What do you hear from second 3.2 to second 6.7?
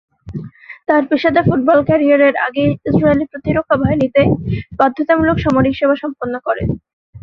প্রতিরক্ষা বাহিনীতে বাধ্যতামূলক সামরিক সেবা সম্পন্ন করেন।